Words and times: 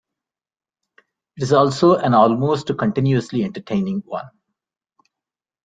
It 1.37 1.43
is 1.43 1.53
also 1.53 1.95
an 1.97 2.15
almost 2.15 2.75
continuously 2.75 3.43
entertaining 3.43 3.99
one. 3.99 4.31